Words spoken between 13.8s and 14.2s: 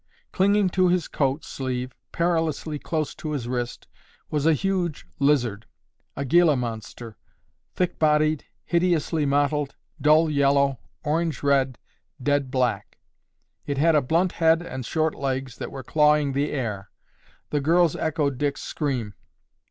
a